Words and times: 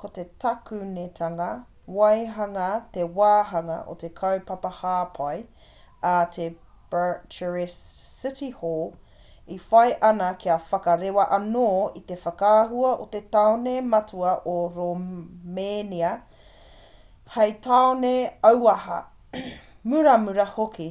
ko 0.00 0.08
te 0.16 0.22
takunetanga 0.44 1.44
waihanga 1.98 2.64
he 2.96 3.04
wāhanga 3.18 3.76
o 3.92 3.94
te 4.02 4.08
kaupapa 4.18 4.72
hāpai 4.80 5.36
a 6.08 6.10
te 6.34 6.48
bucharest 6.96 8.02
city 8.16 8.48
hall 8.58 8.92
e 9.56 9.56
whai 9.70 9.86
ana 10.08 10.26
kia 10.42 10.56
whakarewa 10.72 11.26
anō 11.38 11.64
i 12.00 12.02
te 12.12 12.18
whakaahua 12.26 12.90
o 13.04 13.06
te 13.16 13.22
tāone 13.38 13.74
matua 13.94 14.32
o 14.56 14.56
romēnia 14.76 16.10
hei 17.38 17.54
tāone 17.68 18.14
auaha 18.52 19.00
muramura 19.94 20.46
hoki 20.58 20.90